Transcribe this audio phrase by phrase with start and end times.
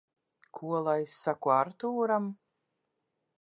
[0.59, 2.31] Ko lai saku Artūram?